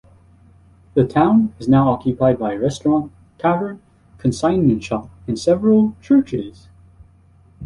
[0.95, 3.83] The town is now occupied by a restaurant, tavern,
[4.17, 6.69] consignment shop and several churches.